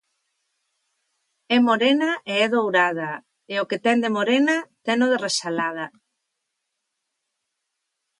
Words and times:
É 1.55 1.57
morena 1.67 2.09
e 2.31 2.33
é 2.45 2.47
dourada, 2.55 3.09
e 3.53 3.55
o 3.63 3.67
que 3.69 3.81
ten 3.85 3.97
de 4.03 4.09
morena, 4.17 4.55
tenno 4.85 5.05
de 5.11 5.17
resalada. 5.25 5.85